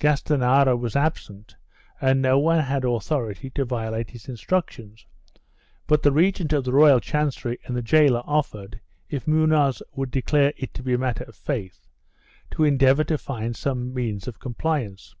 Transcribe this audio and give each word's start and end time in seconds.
Gastanara 0.00 0.76
was 0.76 0.96
absent 0.96 1.54
and 2.00 2.20
no 2.20 2.40
one 2.40 2.58
had 2.58 2.84
author 2.84 3.30
ity 3.30 3.50
to 3.50 3.64
violate 3.64 4.10
his 4.10 4.26
instructions, 4.28 5.06
but 5.86 6.02
the 6.02 6.10
regent 6.10 6.52
of 6.52 6.64
the 6.64 6.72
royal 6.72 6.98
chan 6.98 7.30
cery 7.30 7.60
and 7.66 7.76
the 7.76 7.82
gaoler 7.82 8.24
offered, 8.26 8.80
if 9.08 9.28
Munoz 9.28 9.84
would 9.92 10.10
declare 10.10 10.52
it 10.56 10.74
to 10.74 10.82
be 10.82 10.94
a 10.94 10.98
matter 10.98 11.22
of 11.22 11.36
faith, 11.36 11.86
to 12.50 12.64
endeavor 12.64 13.04
to 13.04 13.16
find 13.16 13.54
some 13.54 13.94
means 13.94 14.26
of 14.26 14.40
compliance. 14.40 15.14